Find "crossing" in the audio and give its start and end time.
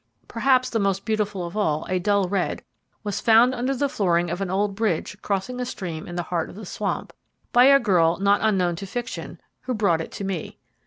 5.21-5.59